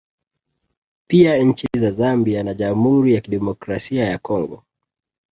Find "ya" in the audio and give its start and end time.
3.15-3.21, 4.05-4.17